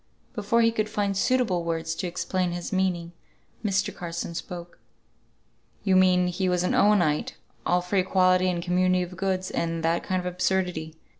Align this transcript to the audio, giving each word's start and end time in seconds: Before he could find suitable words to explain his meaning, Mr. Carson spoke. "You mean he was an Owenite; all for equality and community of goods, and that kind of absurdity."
Before 0.33 0.61
he 0.63 0.71
could 0.71 0.89
find 0.89 1.15
suitable 1.15 1.63
words 1.63 1.93
to 1.93 2.07
explain 2.07 2.53
his 2.53 2.73
meaning, 2.73 3.11
Mr. 3.63 3.95
Carson 3.95 4.33
spoke. 4.33 4.79
"You 5.83 5.95
mean 5.95 6.25
he 6.25 6.49
was 6.49 6.63
an 6.63 6.73
Owenite; 6.73 7.35
all 7.67 7.81
for 7.81 7.97
equality 7.97 8.49
and 8.49 8.63
community 8.63 9.03
of 9.03 9.15
goods, 9.15 9.51
and 9.51 9.83
that 9.83 10.01
kind 10.01 10.19
of 10.19 10.25
absurdity." 10.25 10.95